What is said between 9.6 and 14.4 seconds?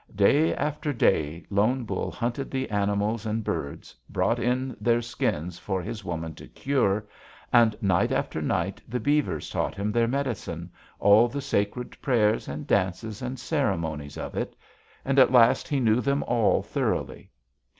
him their medicine, all the sacred prayers and dances and ceremonies of